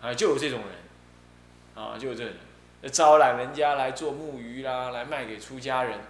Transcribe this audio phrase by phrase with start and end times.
[0.00, 2.32] 啊，就有这种人，啊，就有这种
[2.82, 6.00] 人，招揽人家来做木鱼啦，来卖给出家人，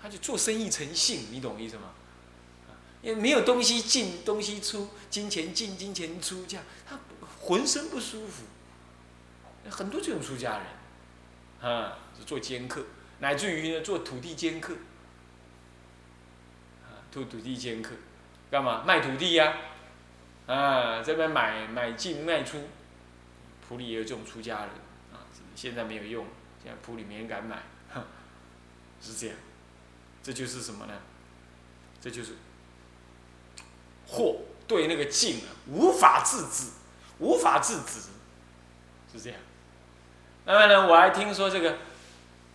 [0.00, 1.90] 他就做生意成性，你懂意思吗？
[3.02, 6.98] 因为没有东西进，东西出，金钱进，金钱出，这样他
[7.40, 8.44] 浑身不舒服。
[9.68, 12.84] 很多这种出家人，啊，做奸客，
[13.18, 14.74] 乃至于呢做土地奸客，
[16.84, 17.94] 啊，做土地奸客，
[18.50, 19.52] 干嘛卖土地呀？
[20.46, 22.68] 啊这边买买进卖出，
[23.66, 24.68] 普里也有这种出家人，
[25.12, 25.24] 啊，
[25.54, 26.26] 现在没有用，
[26.62, 27.62] 现在普里没人敢买，
[29.00, 29.36] 是这样，
[30.22, 30.94] 这就是什么呢？
[32.00, 32.32] 这就是
[34.08, 36.72] 祸对那个境啊，无法制止，
[37.18, 38.00] 无法制止，
[39.12, 39.38] 是这样。
[40.44, 41.78] 那么呢，我还听说这个，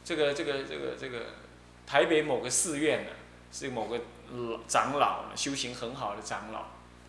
[0.04, 1.28] 这个这个这个这个
[1.86, 3.12] 台北某个寺院呢，
[3.52, 4.02] 是某个
[4.68, 6.66] 长老修行很好的长老。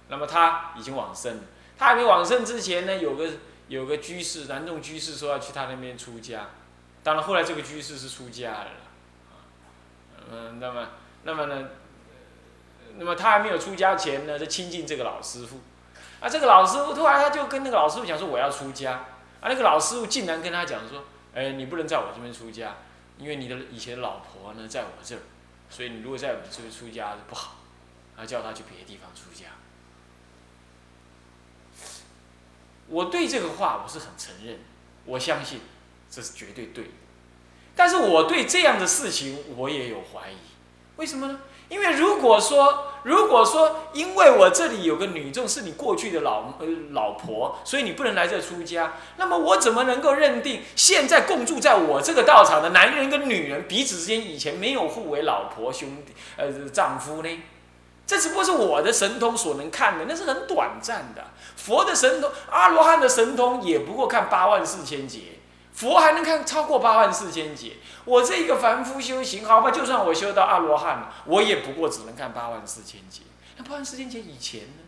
[0.08, 1.42] 那么他已经往生了，
[1.76, 3.28] 他还没往生之前呢，有个
[3.68, 6.46] 有个居士，南众居士说要去他那边出家。
[7.02, 8.70] 当然后来这个居士是出家了，
[10.30, 10.88] 嗯，那么
[11.22, 11.68] 那么呢，
[12.96, 15.60] 那么他还没有出家前呢，就亲近这个老师傅。
[16.20, 18.92] 啊，这个老师傅突然他就跟那个老师傅讲说我要出家。
[19.40, 22.76] 啊，那个老师傅竟然跟他讲说，哎，你不能在我这边出家，
[23.18, 25.20] 因为你的以前老婆呢在我这儿，
[25.70, 27.58] 所以你如果在我这边出家不好，
[28.16, 29.46] 啊，叫他去别的地方出家。
[32.88, 34.58] 我对这个话我是很承认，
[35.04, 35.60] 我相信
[36.10, 36.90] 这是绝对对的。
[37.76, 40.36] 但是我对这样的事情我也有怀疑，
[40.96, 41.40] 为什么呢？
[41.68, 57.28] 因为如果说，如果说，因为我这里有个女众是你过去的老呃老婆，所以你不能来这出家，那么我怎么能够认定现在共住在我这个道场的男人跟女人彼此之间以前没有互为老婆兄弟呃丈夫呢？
[58.08, 61.26] 这只不过是我的神通所能看的，那是很短暂的。
[61.56, 65.38] 佛的神通，阿罗汉的神通也不过看八万四千劫，
[65.74, 67.74] 佛还能看超过八万四千劫。
[68.06, 73.20] 我这一个凡夫修行，好吧，就算我修到阿罗汉了，我也不过只能看八万四千劫。
[73.58, 74.84] 那八万四千劫以前呢？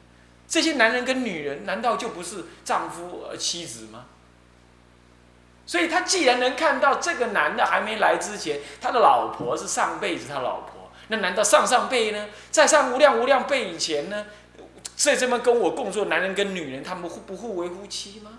[0.49, 4.07] 这些男人跟女人，难道就不是丈夫呃妻子吗？
[5.67, 10.70] 所以他既然能看到这个男的还没来之前，他的老婆是上辈子他老婆。
[11.11, 12.29] 那难道上上辈呢？
[12.51, 14.27] 在上无量无量辈以前呢？
[14.97, 18.39] 在这么跟我共作男人跟女人，他们互不互为夫妻吗？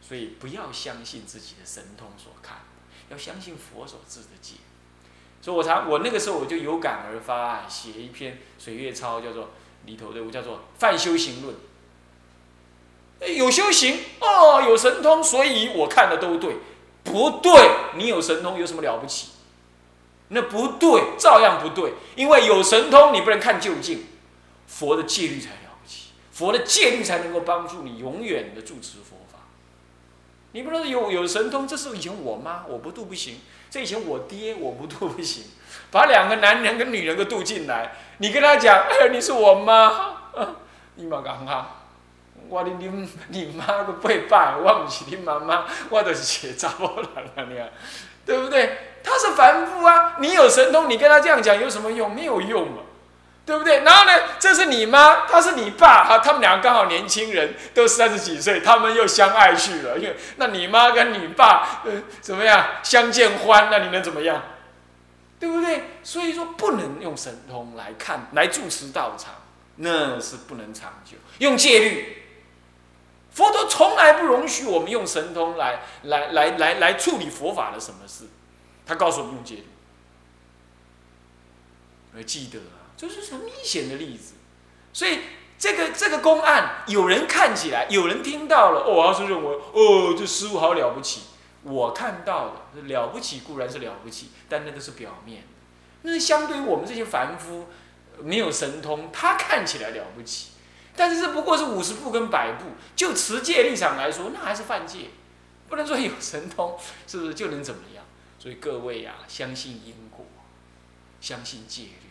[0.00, 2.58] 所以不要相信自己的神通所看，
[3.08, 4.54] 要相信佛所制的戒。
[5.40, 9.50] 所以我常我那个时候我就有感而发，写一篇水月抄，叫做
[9.86, 11.54] 里头的，我叫做《泛修行论》。
[13.36, 16.56] 有修行哦，有神通，所以我看的都对。
[17.04, 17.52] 不对，
[17.96, 19.31] 你有神通有什么了不起？
[20.34, 24.06] 那不对，照样不对，因为有神通，你不能看究竟。
[24.66, 29.38] 佛的戒律才了不起，佛的戒律才能够帮助你永远的住持佛法。
[30.52, 35.44] 你不能有有神通，这是以前我妈我不渡不行，这以前我爹我不渡不行，
[35.90, 40.16] 把两个男人跟女人都渡进来，你跟他讲，哎，你是我妈，
[40.96, 41.82] 你妈讲哈，
[42.48, 47.06] 我你你你妈个拜拜，我不是你妈妈，我就是写查某人
[47.36, 47.70] 啊，你看，
[48.24, 48.78] 对不对？
[49.04, 52.14] 他是凡夫啊，你有神通，你跟他这样讲有什么用？
[52.14, 52.86] 没有用啊，
[53.44, 53.80] 对不对？
[53.80, 59.98] 然后呢，这是你妈，他是你爸，哈，他们两个刚好年轻人，都三十几岁，他们又相爱去了。
[59.98, 63.68] 因为那你妈跟你爸，呃，怎么样相见欢？
[63.70, 64.40] 那你能怎么样？
[65.40, 65.96] 对不对？
[66.04, 69.34] 所以说不能用神通来看，来住持道场，
[69.76, 71.16] 那是不能长久。
[71.38, 72.21] 用戒律，
[73.32, 78.26] 佛陀从来不容许我们用神通来来来来来处理佛法的什么事。
[78.84, 79.64] 他告诉我们用戒律，
[82.16, 84.34] 要记得啊，这是很明显的例子。
[84.92, 85.20] 所以
[85.58, 91.22] 这个这个公案，有人看起来，有人听到了，哦，他是认为，哦，这师傅好了不起。
[91.62, 95.44] 我看到的了不起固然是了不起，但那个是表面。
[96.02, 97.68] 那是相对于我们这些凡夫，
[98.18, 100.48] 没有神通，他看起来了不起，
[100.96, 102.66] 但是这不过是五十步跟百步。
[102.94, 105.10] 就持戒立场来说，那还是犯戒，
[105.68, 108.04] 不能说有神通，是不是就能怎么样？
[108.38, 110.26] 所以各位啊，相信因果，
[111.20, 112.10] 相信戒律，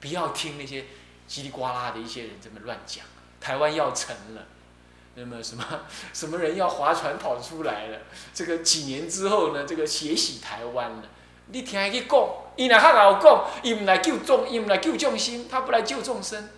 [0.00, 0.86] 不要听那些
[1.28, 3.04] 叽里呱啦的一些人这么乱讲。
[3.40, 4.46] 台湾要沉了，
[5.14, 5.64] 那么什么
[6.12, 7.98] 什么人要划船跑出来了？
[8.32, 9.64] 这个几年之后呢？
[9.66, 11.02] 这个血洗台湾了。
[11.48, 16.48] 你听伊去讲，伊若较老讲，伊唔来救众，伊唔来救众生，他不来救众生。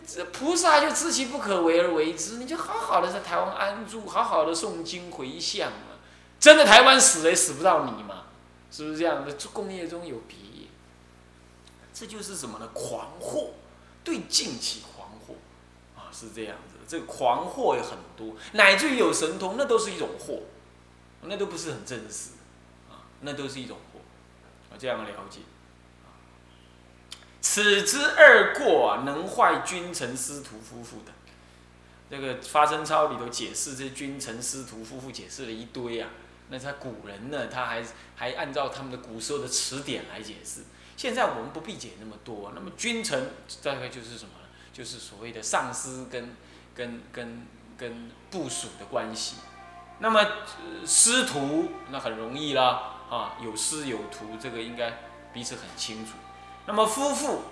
[0.00, 5.98] 这菩萨就知其不可为而为之，你就好好的在台湾安住，好好的诵经回向嘛。
[6.40, 8.24] 真的台湾死也死不到你嘛？
[8.70, 9.32] 是不是这样的？
[9.34, 10.36] 这工业中有别，
[11.92, 12.68] 这就是什么呢？
[12.74, 13.50] 狂惑，
[14.02, 15.34] 对境起狂惑
[15.96, 16.10] 啊！
[16.12, 20.40] 是这样子，这个狂惑有很多，乃至于有神通，那都是一种惑，
[21.22, 22.30] 那都不是很真实，
[22.90, 23.98] 啊，那都是一种惑，
[24.70, 25.40] 啊，这样了解。
[27.44, 31.12] 此之二过啊，能坏君臣师徒夫妇的。
[32.08, 36.08] 这个《发生操》里头解释这君臣师徒夫妇解释了一堆啊，
[36.48, 37.84] 那他古人呢，他还
[38.16, 40.62] 还按照他们的古时候的词典来解释。
[40.96, 42.50] 现在我们不必解那么多。
[42.54, 43.30] 那么君臣
[43.62, 44.30] 大概就是什么？
[44.72, 46.34] 就是所谓的上司跟
[46.74, 47.46] 跟跟
[47.76, 49.36] 跟部属的关系。
[49.98, 50.26] 那么
[50.86, 54.94] 师徒那很容易啦，啊，有师有徒，这个应该
[55.34, 56.12] 彼此很清楚。
[56.66, 57.42] 那么夫妇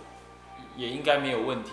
[0.77, 1.73] 也应该没有问题，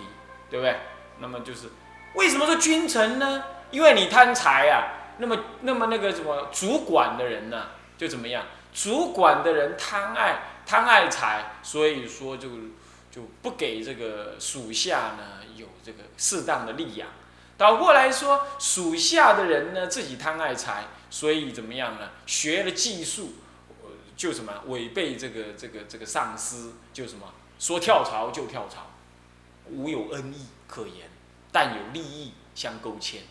[0.50, 0.76] 对不对？
[1.20, 1.68] 那么就是
[2.14, 3.42] 为什么说君臣呢？
[3.70, 8.44] 因为你贪财啊，那么那么那个什么主管的人呢，就怎么样？
[8.74, 12.48] 主管的人贪爱贪爱财，所以说就
[13.10, 17.08] 就不给这个属下呢有这个适当的利养。
[17.56, 22.10] 倒过来说，属下的人呢自己贪爱财，所以怎么样呢？
[22.26, 23.34] 学了技术。
[24.20, 28.90] 就什么违背这个这个这个上司，就什么说跳槽就跳槽，
[29.70, 31.08] 无有恩义可言，
[31.50, 33.22] 但有利益相勾牵，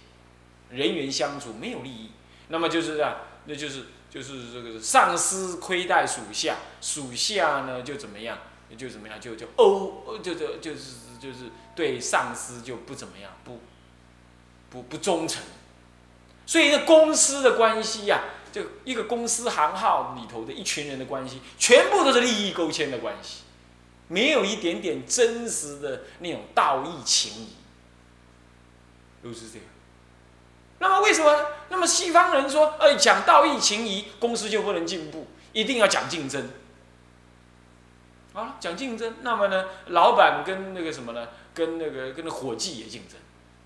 [0.72, 2.10] 人员相处没有利益，
[2.48, 8.40] 那么就是这样，那就是就是这个上司亏待属下，属下呢就怎么样，
[8.76, 13.62] 就怎么样，就就哦，就就就是就是对上司就不怎么样，不
[14.72, 15.44] 不不忠诚，
[16.48, 18.22] 所以这公司的关系呀。
[18.52, 23.44] 就一个公司行号里头的一群人的关系，全部都是利益勾牵的关系，
[24.08, 27.50] 没有一点点真实的那种道义情谊，
[29.24, 29.66] 都是这样。
[30.80, 31.46] 那么为什么？
[31.70, 36.50] 那么西方人说，哎，讲道义情谊，公司就不能进步，一定要讲竞争。
[38.34, 43.20] 啊，讲竞争，那么呢，老板跟那个什么呢，跟那个跟那伙计也竞争，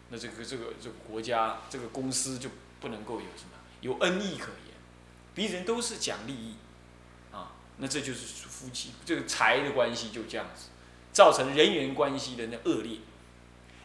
[0.09, 2.49] 那这个这个这个国家这个公司就
[2.81, 3.51] 不能够有什么
[3.81, 4.62] 有恩义可言。
[5.35, 6.55] 别人都是讲利益，
[7.31, 10.69] 啊，那这就是夫妻这个财的关系就这样子，
[11.11, 12.99] 造成人缘关系的那恶劣。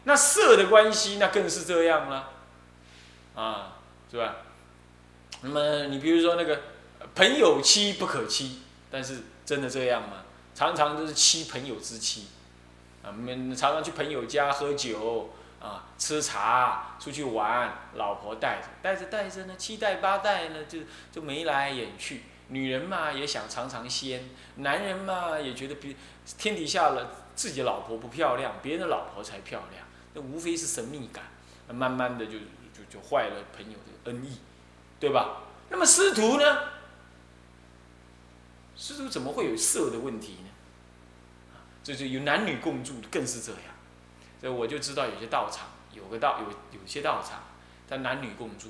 [0.03, 2.31] 那色的关系那更是这样了，
[3.35, 3.77] 啊，
[4.09, 4.37] 是吧？
[5.41, 6.61] 那么你比如说那个
[7.15, 8.61] 朋友妻不可欺，
[8.91, 10.23] 但是真的这样吗？
[10.55, 12.27] 常常都是欺朋友之妻，
[13.03, 15.33] 啊，我们常常去朋友家喝酒。
[15.59, 20.79] 啊，吃茶，出去玩，老婆带着，带着带着呢，七代八代呢，就
[21.11, 22.23] 就眉来眼去。
[22.51, 24.21] 女人嘛，也想尝尝鲜；
[24.55, 25.95] 男人嘛，也觉得比
[26.37, 29.85] 天底下了自己老婆不漂亮，别人的老婆才漂亮。
[30.13, 31.25] 那无非是神秘感，
[31.67, 32.39] 慢慢的就
[32.73, 34.39] 就就坏了朋友的恩义，
[34.99, 35.43] 对吧？
[35.69, 36.57] 那么师徒呢？
[38.75, 40.49] 师徒怎么会有色的问题呢？
[41.83, 43.61] 这就有男女共住，更是这样。
[44.39, 47.43] 所以我就知道有些道场有个道有有些道场，
[47.89, 48.69] 他男女共住。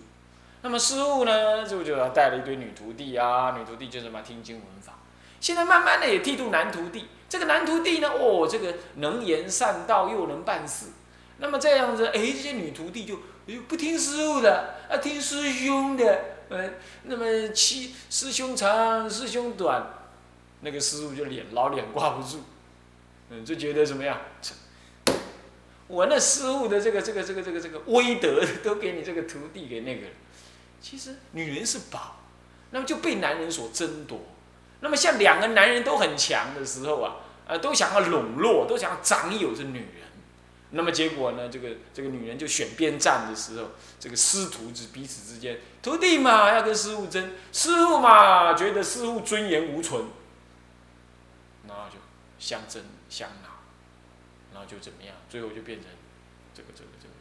[0.61, 4.93] 那么师傅呢，就就带了一堆女徒弟啊，女徒弟就什么听经闻法。
[5.39, 10.87] 现在慢慢的也剃度男徒弟，这个男徒弟呢，哦，这个能言善道又能办事。
[11.37, 13.17] 那么这样子，哎，这些女徒弟就
[13.67, 16.19] 不听师傅的，啊，听师兄的，
[16.49, 16.69] 呃，
[17.03, 19.81] 那么七师兄长，师兄短，
[20.59, 22.41] 那个师傅就脸老脸挂不住，
[23.29, 24.19] 嗯，就觉得怎么样？
[25.89, 30.05] 我那师傅的这个这个这个这个这个威德 都给你这个徒弟给那个，
[30.79, 32.17] 其实女人是宝，
[32.69, 34.21] 那么就被男人所争夺。
[34.81, 37.15] 那么像两个男人都很强的时候啊，
[37.47, 40.07] 呃，都想要笼络，都想要掌有这女人。
[40.69, 50.05] 那么结果呢，这个这个女人就选边站的时候，这个师徒之彼此之间，徒弟嘛要跟师傅争，师傅嘛觉得师傅尊严无存，
[51.67, 51.97] 然后就
[52.37, 53.49] 相争相恼。
[54.59, 55.15] 然后就怎么样？
[55.29, 55.89] 最后就变成
[56.53, 57.13] 这个这个这个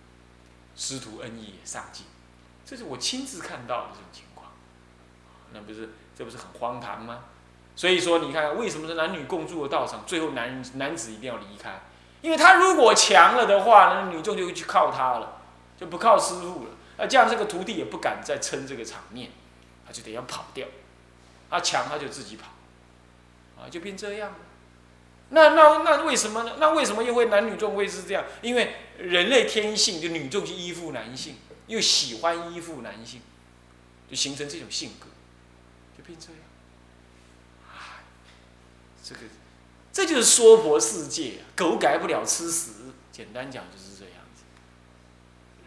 [0.74, 2.04] 师徒恩义也丧尽，
[2.66, 4.50] 这是我亲自看到的这种情况，
[5.52, 7.26] 那不是这不是很荒唐吗？
[7.76, 11.80] 所以说你看，为什么是男女共住的道场，最后男男子一定要离开？
[12.22, 15.40] 因为他如果强了的话，那女众就会去靠他了，
[15.78, 16.70] 就不靠师傅了。
[16.96, 19.30] 那这样这个徒弟也不敢再撑这个场面，
[19.86, 20.66] 他就得要跑掉。
[21.48, 22.48] 他强他就自己跑，
[23.62, 24.36] 啊，就变这样了。
[25.30, 26.56] 那那那为什么呢？
[26.58, 28.24] 那为什么又会男女众会是这样？
[28.42, 33.20] 因为人类天性就女众去依附男性，又喜欢依附男性，
[34.08, 35.06] 就形成这种性格，
[35.96, 36.38] 就变这样。
[39.04, 39.20] 这个
[39.92, 42.72] 这就是娑婆世界，狗改不了吃屎。
[43.10, 44.44] 简单讲就是这样子。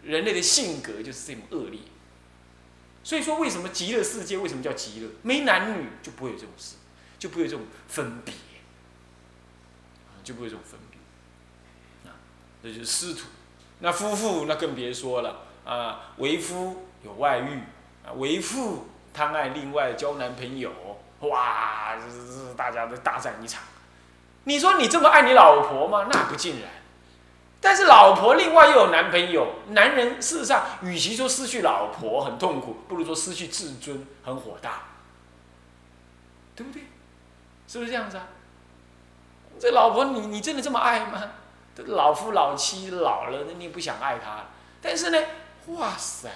[0.04, 1.80] 人类的性格就是这么恶劣。
[3.04, 5.08] 所以说，为什么极乐世界为什么叫极乐？
[5.22, 6.76] 没男女就不会有这种事，
[7.18, 8.32] 就不会有这种分别。
[10.22, 12.14] 就不会这种分别，啊，
[12.62, 13.26] 这就是师徒。
[13.80, 17.60] 那夫妇那更别说了啊，为夫有外遇
[18.06, 20.70] 啊，为妇贪爱另外交男朋友，
[21.20, 23.62] 哇，这这大家都大战一场。
[24.44, 26.08] 你说你这么爱你老婆吗？
[26.10, 26.70] 那不尽然。
[27.60, 34.82] 但是老婆另外又有男朋友，男人事实上与其说失去老婆很痛苦，不如说失去自尊很火大，
[36.56, 36.82] 对不对？
[37.68, 38.26] 是不是这样子啊？
[39.62, 41.22] 这老婆你你真的这么爱吗？
[41.86, 44.48] 老夫老妻老了，那你不想爱他？
[44.80, 45.22] 但是呢，
[45.66, 46.28] 哇塞，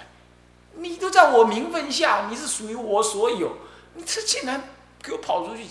[0.75, 3.57] 你都在我名分下，你是属于我所有，
[3.95, 4.69] 你这竟然
[5.03, 5.65] 给我跑出去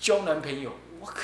[0.00, 1.22] 交男朋友，我靠，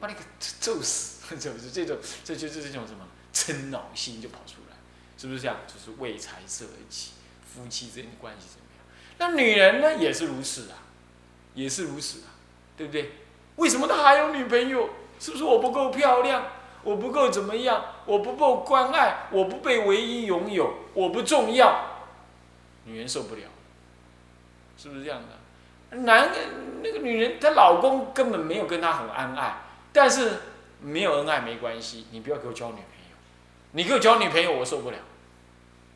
[0.00, 1.36] 把你给揍死！
[1.38, 4.76] 这不是这种，这就是这种什么嗔恼心就跑出来，
[5.18, 5.54] 是不是这样？
[5.66, 7.10] 就是为财色而起，
[7.44, 8.82] 夫妻之间的关系怎么样？
[9.18, 10.78] 那女人呢，也是如此啊，
[11.52, 12.32] 也是如此啊，
[12.74, 13.12] 对不对？
[13.58, 14.88] 为什么他还有女朋友？
[15.20, 16.46] 是不是我不够漂亮？
[16.82, 17.84] 我不够怎么样？
[18.06, 19.26] 我不够关爱？
[19.30, 20.72] 我不被唯一拥有？
[20.94, 22.08] 我不重要？
[22.84, 23.42] 女人受不了，
[24.76, 25.96] 是不是这样的？
[25.98, 26.30] 男
[26.82, 29.58] 那个女人，她老公根本没有跟她很恩爱，
[29.92, 30.40] 但是。
[30.80, 33.16] 没有恩爱没关系，你不要给我交女朋友，
[33.72, 34.98] 你给我交女朋友我受不了。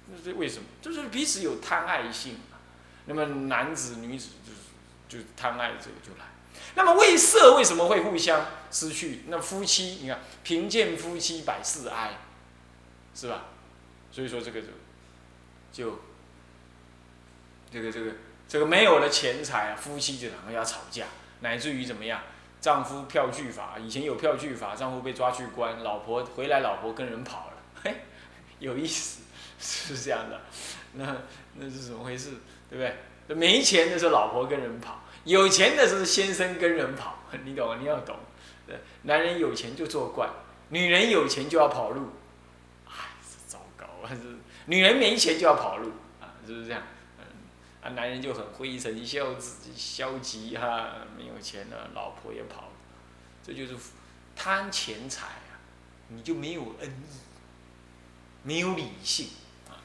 [0.09, 0.65] 那是为什么？
[0.81, 2.59] 就是彼此有贪爱性嘛。
[3.05, 6.32] 那么男子女子就是就贪爱这个就来。
[6.75, 9.23] 那么为色为什么会互相失去？
[9.29, 12.19] 那夫妻你看贫贱夫妻百事哀，
[13.15, 13.45] 是吧？
[14.11, 14.69] 所以说这个就
[15.73, 15.99] 就
[17.71, 18.13] 这个这个
[18.49, 21.07] 这个没有了钱财，夫妻就两个要吵架，
[21.41, 22.21] 乃至于怎么样？
[22.61, 28.03] 丈夫票据法，以前有票据法，丈夫被抓去关，老婆回来，老婆跟人跑了，嘿，
[28.61, 29.23] 有意思，
[29.59, 30.41] 是这样的，
[30.93, 31.17] 那
[31.57, 32.31] 那是怎么回事？
[32.71, 32.85] 对不
[33.27, 33.35] 对？
[33.35, 37.81] 没钱的时候老婆跟人跑，有钱的是先生跟人跑， 你懂？
[37.81, 38.17] 你要懂，
[39.03, 40.29] 男人有钱就作怪，
[40.71, 42.09] 女人有钱就要跑路，
[42.87, 42.93] 哎，
[43.47, 44.09] 糟糕啊！
[44.11, 46.83] 是女人没钱就要跑路啊，是不是这样？
[47.83, 52.73] 啊，男人就很灰尘消极消极哈，没有钱了，老婆也跑了，
[53.45, 53.77] 这就是
[54.35, 55.59] 贪钱财啊，
[56.09, 57.19] 你就没有恩义，
[58.43, 59.29] 没有理性
[59.69, 59.79] 啊。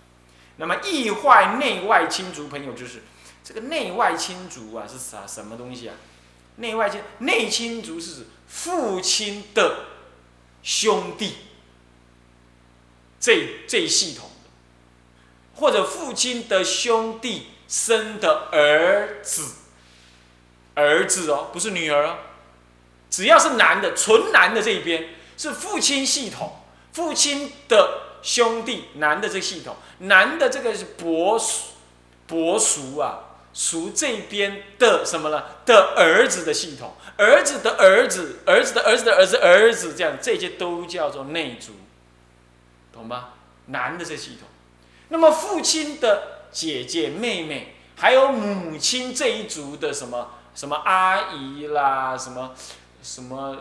[0.57, 3.01] 那么易坏内外亲族朋友，就是
[3.47, 5.95] 这个内外亲族啊，是啥什么东西啊？
[6.57, 9.85] 内外亲内亲族是指父亲的
[10.61, 11.35] 兄弟，
[13.21, 14.29] 这这一系统，
[15.55, 17.47] 或者父亲的兄弟。
[17.69, 19.55] 生的儿子，
[20.73, 22.19] 儿子哦，不是女儿哦，
[23.09, 26.61] 只要是男的，纯男的这一边是父亲系统，
[26.93, 31.63] 父亲的兄弟，男的这系统，男的这个是伯叔，
[32.25, 33.26] 伯叔啊，
[33.57, 35.43] 叔这边的什么呢？
[35.65, 41.71] 的儿子的系统，儿子的儿子，儿子的儿子的儿子儿子，这样这些都叫做内族，
[42.93, 43.29] 懂吗？
[43.65, 44.47] 男的这系统，
[45.09, 46.35] 那么父亲的。
[46.49, 52.55] 姐姐、妹妹，还有母亲这一族的什么什么阿姨啦，什么
[53.03, 53.57] 什么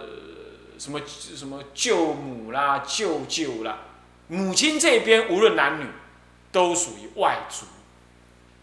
[0.79, 3.79] 什么什么舅母啦、舅舅啦，
[4.29, 5.87] 母亲这边无论男女，
[6.53, 7.67] 都属于外族。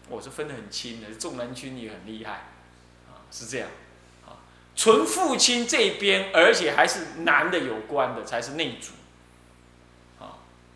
[0.08, 2.52] 我是分得很清的，重男轻女很厉害，
[3.08, 3.68] 啊，是这样，
[4.26, 4.36] 啊，
[4.76, 8.92] 纯父亲这边，而且还是男的有关的，才是内族。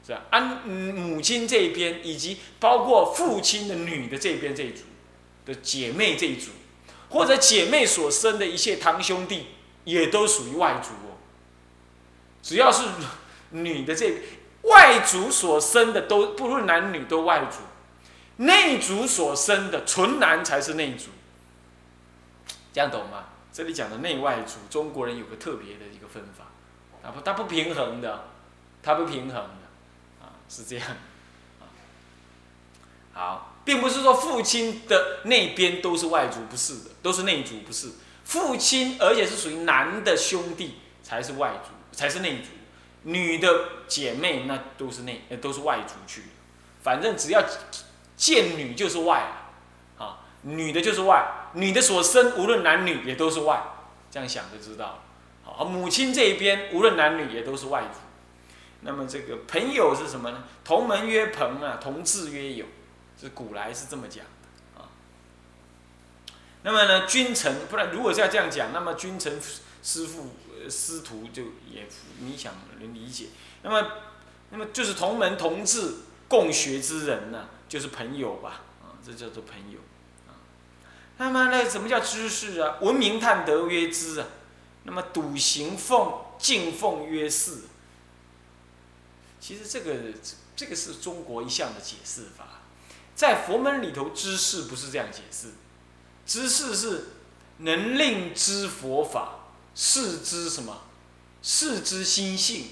[0.06, 0.22] 是吧？
[0.30, 4.84] 按母亲这边，以及包括父亲的女的这边这一组
[5.44, 6.50] 的姐妹这一组，
[7.10, 9.48] 或者姐妹所生的一切堂兄弟，
[9.84, 11.20] 也都属于外族哦。
[12.42, 12.84] 只要是
[13.50, 14.22] 女的这
[14.62, 17.58] 外族所生的，都不论男女都外族；
[18.38, 21.10] 内族所生的纯男才是内族。
[22.72, 23.26] 这样懂吗？
[23.52, 26.44] 这里讲的内外族，中国人有个特别的一个分法，
[27.02, 28.28] 啊不，平衡的，
[28.82, 30.38] 他不平衡的，啊。
[30.48, 30.86] 是这样，
[31.60, 31.66] 啊
[33.12, 37.90] 好，并不是说父亲的那边都是外族，不是的，都是内族，不是。
[38.24, 42.50] 父亲而且是属于男的兄弟才是外族，才是内族，
[43.02, 43.48] 女的
[43.88, 46.24] 姐妹那都是内，都是外族去。
[46.82, 47.42] 反正只要
[48.18, 49.32] 见女就是外
[49.96, 53.62] 啊，女的就是外，女的所生无论男女也都是外，
[54.10, 54.98] 这样想就知道了。
[55.44, 58.00] 好，母亲这一边无论男女也都是外族。
[58.82, 60.44] 那么这个朋友是什么呢？
[60.64, 62.66] 同门曰朋啊，同志曰友，
[63.20, 64.86] 是古来是这么讲的啊。
[66.62, 69.40] 那么呢，君臣不然，如果是要这样讲，那么君臣
[69.82, 70.36] 师父
[70.68, 71.88] 师徒就也
[72.20, 73.26] 你想能理解。
[73.62, 73.84] 那么，
[74.50, 75.94] 那么就是同门同志
[76.28, 79.78] 共学之人呢，就是朋友吧啊，这叫做朋友
[80.26, 80.32] 啊。
[81.18, 82.78] 那么呢，什么叫知识啊？
[82.80, 84.26] 文明探德曰知啊。
[84.84, 87.64] 那么笃行奉敬奉曰事。
[89.38, 89.94] 其实这个
[90.56, 92.62] 这个是中国一向的解释法，
[93.14, 95.48] 在佛门里头，知识不是这样解释，
[96.26, 97.08] 知识是
[97.58, 100.84] 能令知佛法，是知什么？
[101.40, 102.70] 是知心性，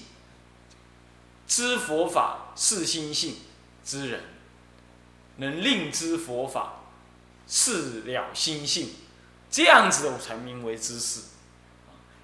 [1.47, 3.37] 知佛法是心性
[3.85, 4.23] 之人，
[5.37, 6.83] 能令知佛法，
[7.47, 8.89] 事了心性，
[9.49, 11.21] 这样子的我才名为知识，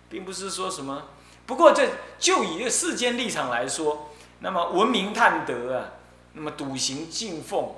[0.10, 1.08] 并不是说什么。
[1.46, 1.90] 不过这
[2.20, 4.10] 就以这世间立场来说。
[4.40, 5.92] 那么文明探德啊，
[6.34, 7.76] 那么笃行敬奉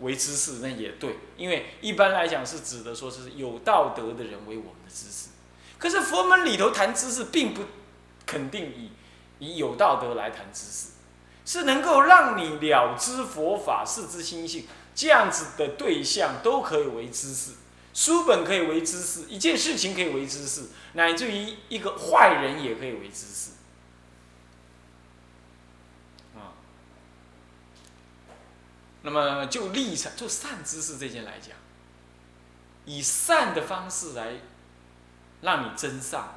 [0.00, 5.28] 为知识，那也对，因为一般来讲是指的说是有道德的人为我们的知识。
[5.78, 7.62] 可是佛门里头谈知识，并不
[8.26, 8.90] 肯定以
[9.38, 10.88] 以有道德来谈知识，
[11.44, 17.52] 是能够让你了知佛法、视之心性这样子的对象都可以为知识，
[17.92, 23.50] 书本可以为知识，一件事情可以为知识，乃至于一个坏人也可以为知识。
[26.36, 26.54] 啊
[29.02, 31.56] 那么就立场，就善知识这件来讲，
[32.84, 34.34] 以善的方式来
[35.40, 36.34] 让你增上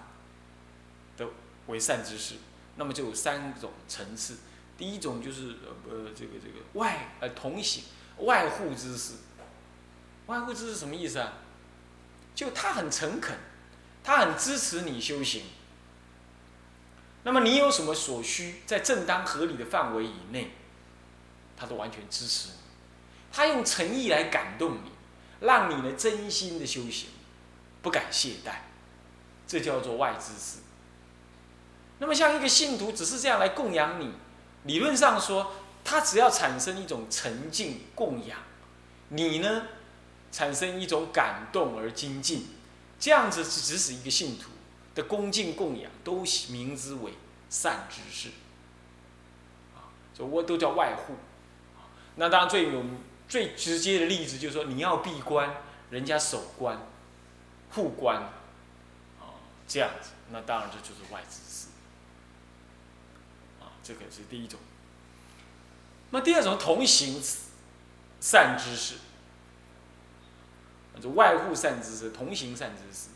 [1.15, 1.27] 的
[1.67, 2.35] 为善知识，
[2.77, 4.37] 那么就有三种层次。
[4.77, 7.83] 第一种就是呃呃这个这个外呃同行
[8.19, 9.13] 外护知识，
[10.27, 11.33] 外护知识什么意思啊？
[12.33, 13.37] 就他很诚恳，
[14.03, 15.43] 他很支持你修行。
[17.23, 20.51] 那么你有什么所需，在正当合理的范围以内。
[21.57, 22.53] 他都完全支持你，
[23.31, 24.91] 他用诚意来感动你，
[25.39, 27.07] 让你呢真心的修行，
[27.81, 28.55] 不敢懈怠，
[29.47, 30.57] 这叫做外知识。
[31.99, 34.11] 那么像一个信徒只是这样来供养你，
[34.65, 35.53] 理论上说，
[35.83, 38.37] 他只要产生一种沉静供养，
[39.09, 39.67] 你呢
[40.31, 42.47] 产生一种感动而精进，
[42.99, 44.49] 这样子只是一个信徒
[44.93, 47.13] 的恭敬供养，都名之为
[47.49, 48.29] 善知识，
[49.75, 51.13] 啊，这我都叫外护。
[52.15, 52.83] 那当然最有
[53.29, 55.55] 最直接的例子就是说，你要闭关，
[55.89, 56.79] 人家守关、
[57.71, 58.17] 护关，
[59.19, 61.67] 啊，这样子，那当然这就是外知识，
[63.85, 64.59] 这个是第一种。
[66.09, 67.21] 那第二种同行
[68.19, 68.95] 善知识，
[70.99, 73.09] 就外护善知识，同行善知识。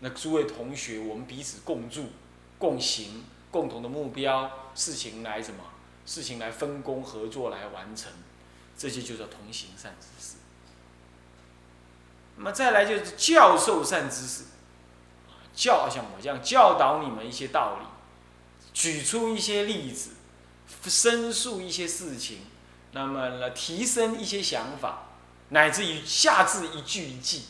[0.00, 2.10] 那诸位同学，我们彼此共住、
[2.58, 5.64] 共行，共同的目标，事情来什么？
[6.04, 8.12] 事情来分工合作来完成。
[8.76, 10.36] 这些就叫同行善知识。
[12.36, 14.44] 那么再来就是教授善知识，
[15.54, 17.86] 教像我这样教导你们一些道理，
[18.72, 20.10] 举出一些例子，
[20.86, 22.46] 申诉一些事情，
[22.92, 25.08] 那么来提升一些想法，
[25.50, 27.42] 乃至于下至一句一句，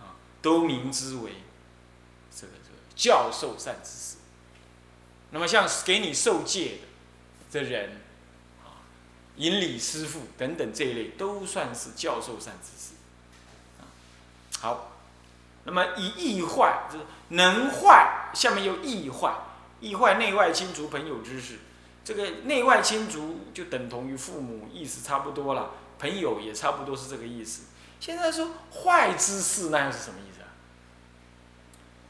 [0.00, 1.32] 啊，都名之为
[2.34, 4.16] 这个这个教授善知识。
[5.30, 6.80] 那么像给你受戒
[7.50, 8.02] 的的人。
[9.38, 12.94] 引礼师傅等等这一类都算是教授善知识。
[14.58, 14.90] 好，
[15.62, 19.32] 那么以易坏就是能坏，下面又易坏，
[19.80, 21.58] 易坏内外亲族朋友之事。
[22.04, 25.72] 这个内外亲族就等同于父母，意思差不多了。
[25.98, 27.64] 朋友也差不多是这个意思。
[28.00, 30.48] 现在说坏知识，那又是什么意思啊？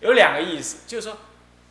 [0.00, 1.18] 有两个意思，就是说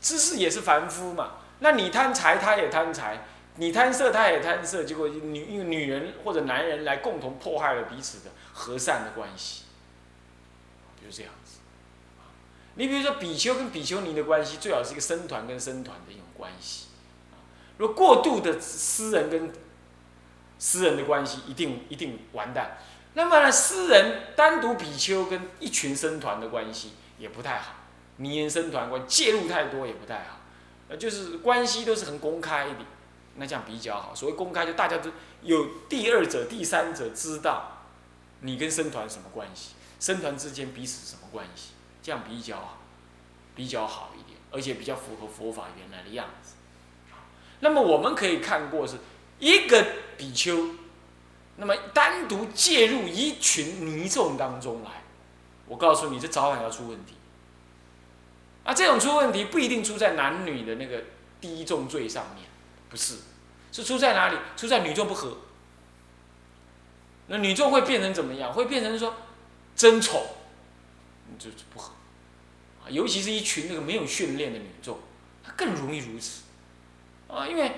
[0.02, 3.26] 知识也是凡夫嘛，那你贪财，他也贪财。
[3.60, 9.64] 你贪色，他也贪色，结果女因为女人或者男人来共同破坏了彼此的和善的关系，
[11.02, 11.34] 就是这样。
[12.78, 16.86] 你比如说比丘跟比丘尼的关系，最好是一个僧团跟僧团的一种关系。
[17.78, 19.52] 如果过度的私人跟
[20.60, 22.78] 私人的关系，一定一定完蛋。
[23.16, 27.74] 那么呢，私人单独比丘跟一群僧团的关系也不太好，
[28.18, 30.40] 迷人僧团关介入太多也不太好。
[30.90, 32.76] 呃，就是关系都是很公开的。
[33.40, 34.16] 那这样比较好。
[34.16, 35.12] 所谓公开，就大家都
[35.42, 37.84] 有第二者、第三者知道
[38.42, 41.74] 你跟僧团什么关系，僧团之间彼此什么关系，
[42.08, 42.78] 这样比较，
[43.54, 46.54] 比较好一点，而且比较符合佛法原来的样子。
[47.60, 48.96] 那么我们可以看过是
[49.40, 50.70] 一个比丘，
[51.58, 55.04] 那么单独介入一群尼众当中来，
[55.66, 57.16] 我告诉你，这早晚要出问题。
[58.64, 61.04] 啊，这种出问题不一定出在男女的那个
[61.42, 62.46] 第一重罪上面。
[62.90, 63.18] 不是，
[63.74, 64.38] 是出在哪里？
[64.56, 65.40] 出在女众不和。
[67.28, 68.54] 那女众会变成怎么样？
[68.54, 69.14] 会变成说
[69.76, 70.26] 争宠，
[71.38, 71.92] 就不和。
[72.90, 74.98] 尤其是一群那个没有训练的女众，
[75.44, 76.44] 她更容易如此。
[77.28, 77.72] 啊，因为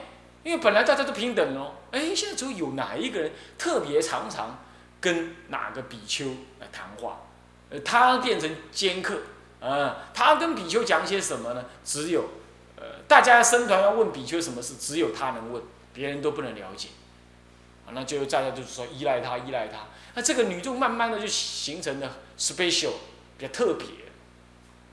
[0.44, 4.64] 因为本来大家都平等哦，哎，现在只有有哪一个人特别常常
[5.02, 6.28] 跟哪个比丘
[6.60, 7.22] 来谈话，
[7.70, 9.20] 呃，他变成尖客，
[9.60, 11.66] 啊，他跟比丘讲些什么呢？
[11.84, 12.30] 只有
[12.76, 13.00] 呃。
[13.08, 16.90] 大家僧团要问比丘什么事，只有他能问，别人都不能了解，
[17.88, 22.92] 啊，那就大家就是说依赖他，依赖他，那这个女众慢慢的就形成了 special，
[23.40, 23.88] 比较特别，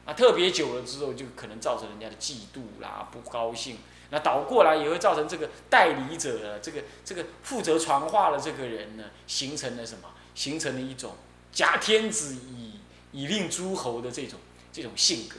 [0.06, 3.78] 啊，特别久了之后就可能造成人家的嫉妒啦，不高兴，
[4.10, 10.08] 那倒过来也会造成这个代理者，这个这个负责传话的这个人呢，形成了什么？
[10.34, 11.14] 形成了一种
[11.50, 12.78] 假天子以
[13.10, 14.38] 以令诸侯的这种
[14.70, 15.36] 这种性格，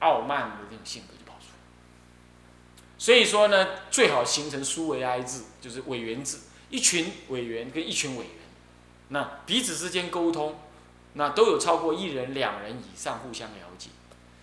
[0.00, 1.54] 傲慢的这种性格就跑出来。
[2.98, 6.38] 所以说呢，最好形成苏维埃制，就是委员制，
[6.70, 8.34] 一群委员跟一群委员，
[9.08, 10.58] 那彼此之间沟通，
[11.14, 13.90] 那都有超过一人、两人以上互相了解，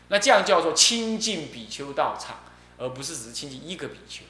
[0.10, 2.38] 那这样叫做亲近比丘道场，
[2.78, 4.24] 而不是只是亲近一个比丘。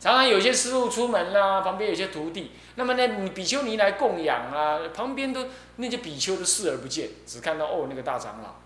[0.00, 5.46] 常常有些师傅出门啦，旁边有些徒弟，那么呢，比丘尼来供养啊，旁边都
[5.76, 8.56] 那些比丘都视而不见，只看到哦那个大长老，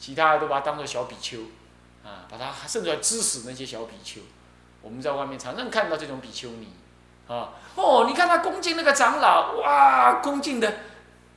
[0.00, 1.42] 其他的都把他当做小比丘，
[2.02, 4.20] 啊，把他甚至还支使那些小比丘。
[4.82, 6.72] 我们在外面常常看到这种比丘尼，
[7.28, 10.74] 啊，哦，你看他恭敬那个长老，哇，恭敬的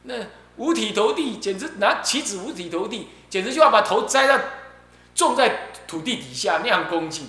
[0.04, 0.16] 那
[0.58, 4.50] 五体投地，简直拿棋子五体投地，简直就要把头栽在
[5.16, 7.28] 种在土地底下那样恭敬，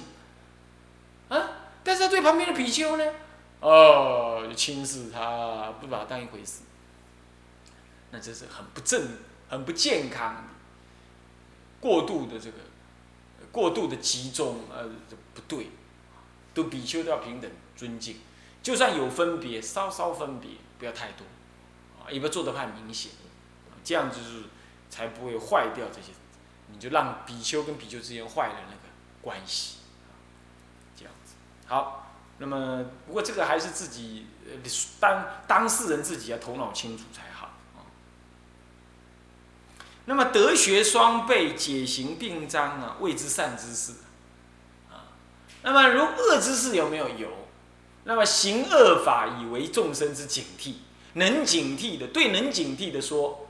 [1.28, 1.50] 啊。
[1.82, 3.04] 但是他对旁边的比丘呢，
[3.60, 6.62] 哦，轻视他，不把他当一回事，
[8.10, 9.06] 那这是很不正、
[9.50, 10.44] 很不健康，
[11.80, 12.56] 过度的这个，
[13.52, 14.88] 过度的集中，呃，
[15.34, 15.68] 不对，
[16.54, 18.16] 都比丘都要平等尊敬，
[18.62, 21.26] 就算有分别，稍稍分别，不要太多，
[22.10, 23.12] 也不要做的太明显，
[23.82, 24.44] 这样就是
[24.90, 26.12] 才不会坏掉这些，
[26.72, 28.80] 你就让比丘跟比丘之间坏了那个
[29.22, 29.78] 关系。
[30.96, 31.34] 这样子
[31.66, 37.82] 好，那么不过这个还是自己呃当当事人自己要头脑清楚才好啊。
[40.04, 43.92] 那么德学双倍，解行并章啊，谓之善知识
[44.90, 45.16] 啊。
[45.62, 47.28] 那么如恶知识有没有有？
[48.04, 50.74] 那么行恶法以为众生之警惕，
[51.14, 53.48] 能警惕的对能警惕的说，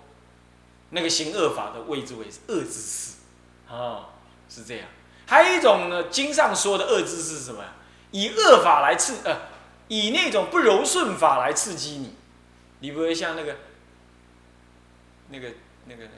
[0.90, 3.14] 那个行恶法的谓之为恶知识
[3.68, 4.10] 啊，
[4.48, 4.88] 是这样。
[5.26, 7.64] 还有一种呢，经上说的恶知识是什么？
[8.10, 9.48] 以恶法来刺，呃，
[9.88, 12.14] 以那种不柔顺法来刺激你，
[12.80, 13.56] 你不会像那个，
[15.30, 15.48] 那个、
[15.86, 16.10] 那个、那个、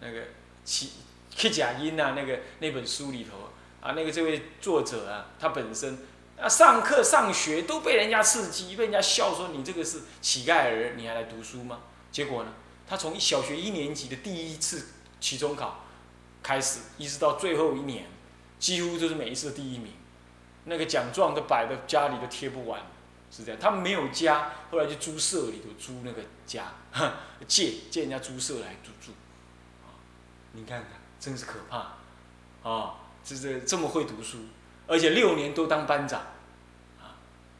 [0.00, 0.20] 那个
[0.64, 0.92] 《七
[1.28, 3.50] 七甲音》呐，那个那本书里头
[3.86, 5.98] 啊，那个这位作者啊，他本身
[6.40, 11.80] 啊，上课上学都被人家刺激，被人家笑说你这个是乞丐儿，你还来读书吗？
[12.12, 12.52] 结果呢，
[12.86, 15.84] 他从小学一年级的第一次期中考
[16.42, 18.06] 开始，一直到最后一年，
[18.58, 19.92] 几乎就是每一次第一名。
[20.64, 22.80] 那个奖状都摆在家里都贴不完，
[23.30, 23.60] 是这样。
[23.60, 26.72] 他们没有家，后来就租舍里头租那个家，
[27.46, 29.12] 借借人家租舍来住住。
[30.52, 31.96] 你看看，真是可怕，
[32.68, 34.38] 啊，这这这么会读书，
[34.86, 36.20] 而且六年都当班长，
[37.00, 37.16] 啊，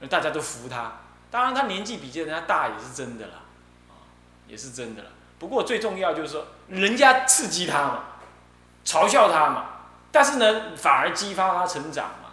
[0.09, 1.01] 大家都服他。
[1.31, 3.35] 当然他年纪比人家大也是真的了，
[3.89, 4.07] 啊，
[4.47, 5.11] 也是真的了。
[5.39, 8.05] 不过最重要就是说，人家刺激他嘛，
[8.85, 9.67] 嘲笑他嘛，
[10.11, 12.31] 但是呢，反而激发他成长嘛。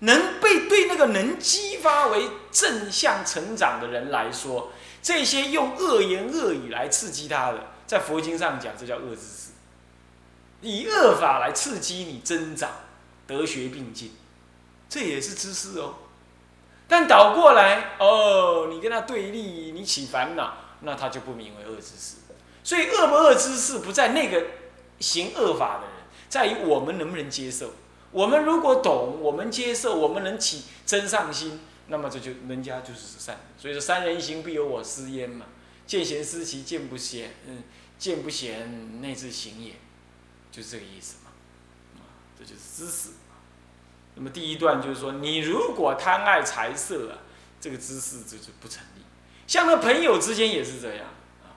[0.00, 9.50] 能被对那个能激发为正向成长的人来说，这些用恶言恶语来刺激他的，在佛经上讲，这叫恶知识。
[10.60, 12.70] 以恶法来刺激你增长，
[13.28, 14.12] 德学并进，
[14.92, 15.94] 这也是知识哦。
[16.86, 22.16] 但倒过来哦，你跟他对立，你起烦恼，那他就不名为恶知识。
[22.62, 24.44] 所以恶不恶知识不在那个
[25.00, 25.96] 行恶法的人，
[26.28, 27.70] 在于我们能不能接受。
[28.10, 33.40] 我们如果懂，我们接受，我们能起真上心，那么这就人家就是善。
[33.56, 35.46] 所以说，三人行必有我师焉嘛。
[35.86, 37.62] 见贤思齐，见不贤，嗯，
[37.98, 39.72] 见不贤内自省也，
[40.50, 41.30] 就是这个意思嘛。
[41.96, 42.04] 啊，
[42.38, 43.08] 这就是知识。
[44.14, 47.18] 那么第一段就是说，你如果贪爱财色啊，
[47.60, 49.02] 这个知识就是不成立。
[49.46, 51.06] 像那朋友之间也是这样
[51.42, 51.56] 啊。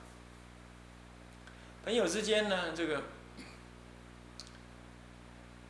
[1.83, 3.03] 朋友之间呢，这个。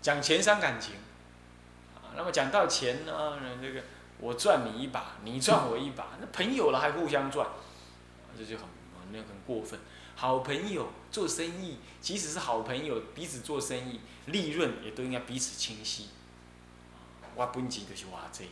[0.01, 0.93] 讲钱伤感情，
[1.95, 3.81] 啊，那么讲到钱呢，这个
[4.19, 7.47] 我赚你一把，你赚我一把，那朋友了还互相赚，
[8.37, 8.67] 这就很
[9.11, 9.79] 那很过分。
[10.15, 16.09] 好朋友做生意，即使是好朋友彼此做生意，利润也都应该彼此清晰。
[17.35, 18.45] 我本钱就是我这，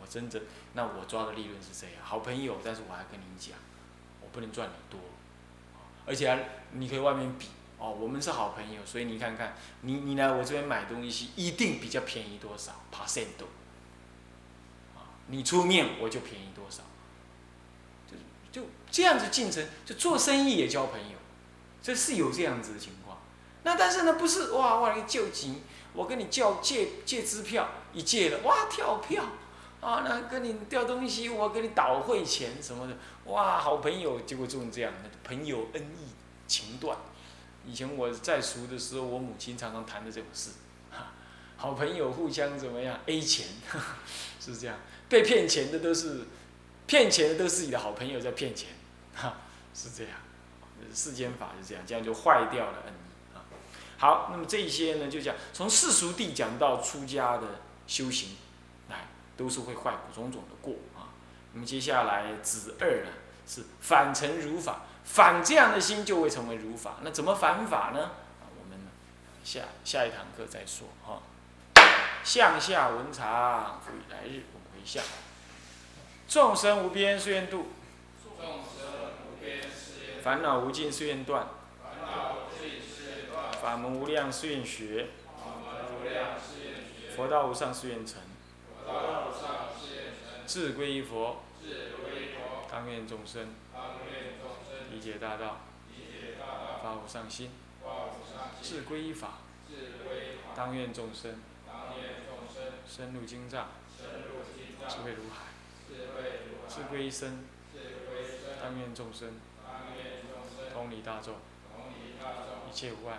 [0.00, 0.40] 我真的，
[0.74, 1.96] 那我抓的利润是这样。
[2.02, 3.56] 好朋友，但是我还跟你讲，
[4.20, 4.98] 我不能赚你多，
[6.06, 7.48] 而且你可以外面比。
[7.84, 13.48] 哦，我们是好朋友，所以你看看，你你来我这边买东西，一定比较便宜多少，percent 多，
[14.94, 16.84] 啊，你出面我就便宜多少，
[18.08, 18.16] 就
[18.52, 21.18] 就这样子进程，就做生意也交朋友，
[21.82, 23.18] 这是有这样子的情况。
[23.64, 25.62] 那但是呢，不是哇哇，你救急，
[25.94, 29.24] 我跟你叫借借支票，一借了哇跳票，
[29.80, 36.08] 啊，那跟你掉东西，我给你倒汇钱什么的，哇，好朋友，结果就这样的，朋友恩义
[36.46, 36.96] 情断。
[37.66, 40.50] 以前我在熟的时候，我母亲常常谈的这种事，
[40.90, 41.12] 哈
[41.56, 43.46] 好朋友互相怎么样 A 钱，
[44.40, 44.76] 是这样，
[45.08, 46.22] 被骗钱的都是，
[46.86, 48.70] 骗钱的都是你的好朋友在骗钱，
[49.14, 49.34] 哈，
[49.74, 50.12] 是这样，
[50.92, 52.94] 世间法是这样，这样就坏掉了恩。
[54.02, 58.30] 好，那么这一些呢，就讲从世俗地讲到出家的修行，
[58.88, 61.14] 来都是会坏种种的过啊。
[61.52, 63.12] 那么接下来子二呢，
[63.46, 64.80] 是反成如法。
[65.04, 68.10] 反这样的心就会成为如法，那怎么反法呢？
[68.40, 68.76] 啊，我们
[69.44, 71.22] 下下一堂课再说哈。
[72.24, 75.04] 向下文长，复以来日，我们回向。
[76.26, 77.68] 众生无边誓愿度，
[80.24, 81.46] 烦恼无尽誓愿断，
[83.62, 85.06] 法门无量誓愿学，
[87.14, 88.20] 佛道无上誓愿成，
[90.44, 91.42] 志归一佛，
[92.68, 93.46] 当愿众生。
[94.90, 95.60] 理解大道，
[96.82, 97.52] 发无上心，
[98.60, 99.38] 志归依法，
[100.56, 101.40] 当愿众生。
[102.84, 103.68] 深入经藏，
[104.88, 105.46] 智慧如海，
[106.68, 107.44] 志归一生，
[108.60, 109.30] 当愿众生。
[110.74, 111.36] 通理大众，
[112.68, 113.18] 一切无碍，